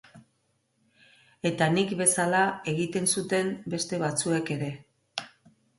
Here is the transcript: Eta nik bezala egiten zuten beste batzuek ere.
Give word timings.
Eta 1.49 1.67
nik 1.75 1.93
bezala 2.01 2.41
egiten 2.75 3.07
zuten 3.17 3.53
beste 3.77 4.05
batzuek 4.07 4.53
ere. 4.59 4.77